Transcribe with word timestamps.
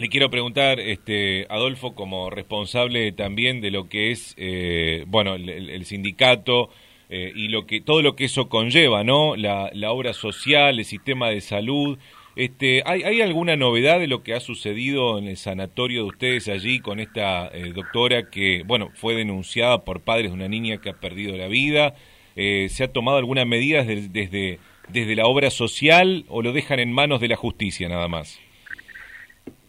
Le 0.00 0.08
quiero 0.08 0.30
preguntar, 0.30 0.80
este, 0.80 1.46
Adolfo, 1.50 1.94
como 1.94 2.30
responsable 2.30 3.12
también 3.12 3.60
de 3.60 3.70
lo 3.70 3.90
que 3.90 4.12
es, 4.12 4.34
eh, 4.38 5.04
bueno, 5.06 5.34
el, 5.34 5.84
sindicato 5.84 6.70
eh, 7.10 7.30
y 7.36 7.48
lo 7.48 7.66
que 7.66 7.82
todo 7.82 8.00
lo 8.00 8.16
que 8.16 8.24
eso 8.24 8.48
conlleva, 8.48 9.04
¿no? 9.04 9.36
La, 9.36 9.68
obra 9.92 10.14
social, 10.14 10.78
el 10.78 10.86
sistema 10.86 11.28
de 11.28 11.42
salud. 11.42 11.98
Este, 12.34 12.82
¿hay, 12.86 13.02
¿Hay 13.02 13.20
alguna 13.20 13.56
novedad 13.56 14.00
de 14.00 14.06
lo 14.06 14.22
que 14.22 14.32
ha 14.32 14.40
sucedido 14.40 15.18
en 15.18 15.28
el 15.28 15.36
sanatorio 15.36 16.04
de 16.04 16.08
ustedes 16.08 16.48
allí 16.48 16.80
con 16.80 16.98
esta 16.98 17.48
eh, 17.48 17.74
doctora 17.74 18.30
que, 18.30 18.62
bueno, 18.64 18.88
fue 18.94 19.14
denunciada 19.14 19.84
por 19.84 20.00
padres 20.00 20.30
de 20.30 20.34
una 20.34 20.48
niña 20.48 20.80
que 20.80 20.88
ha 20.88 20.94
perdido 20.94 21.36
la 21.36 21.48
vida? 21.48 21.94
¿Se 22.34 22.84
ha 22.84 22.90
tomado 22.90 23.18
alguna 23.18 23.44
medida 23.44 23.84
desde, 23.84 24.60
desde 24.88 25.14
la 25.14 25.26
obra 25.26 25.50
social 25.50 26.24
o 26.28 26.40
lo 26.40 26.54
dejan 26.54 26.80
en 26.80 26.90
manos 26.90 27.20
de 27.20 27.28
la 27.28 27.36
justicia 27.36 27.86
nada 27.86 28.08
más? 28.08 28.40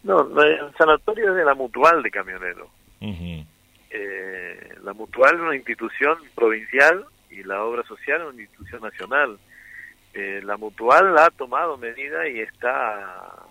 No, 0.03 0.21
el 0.41 0.73
sanatorio 0.77 1.29
es 1.29 1.35
de 1.35 1.45
la 1.45 1.53
Mutual 1.53 2.01
de 2.01 2.11
Camioneros. 2.11 2.69
eh, 3.91 4.75
la 4.83 4.93
Mutual 4.93 5.35
es 5.35 5.41
una 5.41 5.55
institución 5.55 6.17
provincial 6.33 7.05
y 7.29 7.43
la 7.43 7.63
obra 7.63 7.83
social 7.83 8.21
es 8.21 8.33
una 8.33 8.41
institución 8.41 8.81
nacional. 8.81 9.37
Eh, 10.13 10.41
la 10.43 10.57
Mutual 10.57 11.17
ha 11.17 11.29
tomado 11.29 11.77
medidas 11.77 12.27
y 12.29 12.39
está 12.39 13.45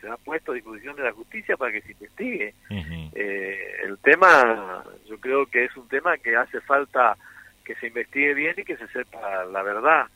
se 0.00 0.08
ha 0.08 0.16
puesto 0.16 0.52
a 0.52 0.54
disposición 0.54 0.96
de 0.96 1.02
la 1.02 1.12
justicia 1.12 1.56
para 1.56 1.72
que 1.72 1.82
se 1.82 1.92
investigue. 1.92 2.54
eh, 2.70 3.76
el 3.84 3.98
tema, 3.98 4.84
yo 5.08 5.18
creo 5.18 5.46
que 5.46 5.64
es 5.64 5.76
un 5.76 5.88
tema 5.88 6.16
que 6.18 6.36
hace 6.36 6.60
falta 6.60 7.16
que 7.64 7.74
se 7.76 7.88
investigue 7.88 8.34
bien 8.34 8.54
y 8.56 8.64
que 8.64 8.76
se 8.76 8.86
sepa 8.88 9.44
la 9.44 9.62
verdad, 9.62 10.06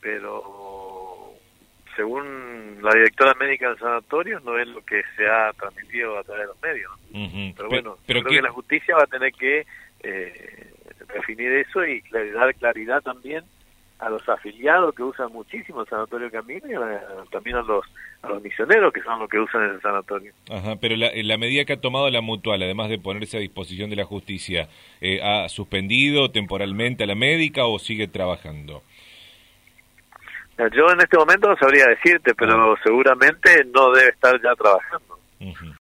pero 0.00 0.42
según 1.96 2.78
la 2.82 2.94
directora 2.94 3.34
médica 3.34 3.68
del 3.68 3.78
sanatorio, 3.78 4.40
no 4.40 4.58
es 4.58 4.68
lo 4.68 4.84
que 4.84 5.02
se 5.16 5.26
ha 5.26 5.52
transmitido 5.52 6.18
a 6.18 6.24
través 6.24 6.42
de 6.42 6.46
los 6.46 6.62
medios. 6.62 7.54
Pero 7.56 7.68
bueno, 7.68 7.98
creo 8.06 8.24
que 8.24 8.42
la 8.42 8.50
justicia 8.50 8.96
va 8.96 9.04
a 9.04 9.06
tener 9.06 9.32
que 9.32 9.66
eh, 10.02 10.72
definir 11.14 11.52
eso 11.52 11.84
y 11.84 12.02
dar 12.32 12.54
claridad 12.54 13.02
también 13.02 13.44
a 13.98 14.08
los 14.08 14.26
afiliados 14.28 14.94
que 14.94 15.02
usan 15.02 15.30
muchísimo 15.30 15.82
el 15.82 15.88
sanatorio 15.88 16.30
Camino 16.30 16.66
y 16.66 17.30
también 17.30 17.56
a 17.56 17.62
los 17.62 17.84
a 18.22 18.28
los 18.28 18.42
misioneros 18.42 18.92
que 18.92 19.02
son 19.02 19.18
los 19.18 19.28
que 19.28 19.38
usan 19.38 19.70
ese 19.70 19.80
sanatorio. 19.80 20.32
Ajá, 20.50 20.76
pero 20.76 20.96
la, 20.96 21.10
la 21.14 21.38
medida 21.38 21.64
que 21.64 21.74
ha 21.74 21.80
tomado 21.80 22.10
la 22.10 22.20
mutual, 22.20 22.62
además 22.62 22.88
de 22.88 22.98
ponerse 22.98 23.36
a 23.36 23.40
disposición 23.40 23.88
de 23.90 23.96
la 23.96 24.04
justicia, 24.04 24.68
eh, 25.00 25.20
¿ha 25.22 25.48
suspendido 25.48 26.30
temporalmente 26.30 27.04
a 27.04 27.06
la 27.06 27.14
médica 27.14 27.66
o 27.66 27.78
sigue 27.78 28.08
trabajando? 28.08 28.82
Yo 30.58 30.90
en 30.90 31.00
este 31.00 31.16
momento 31.16 31.48
no 31.48 31.56
sabría 31.56 31.86
decirte, 31.86 32.34
pero 32.34 32.76
seguramente 32.82 33.64
no 33.74 33.92
debe 33.92 34.10
estar 34.10 34.40
ya 34.42 34.54
trabajando. 34.54 35.09